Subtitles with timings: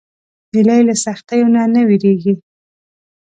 [0.53, 2.33] هیلۍ له سختیو نه نه وېرېږي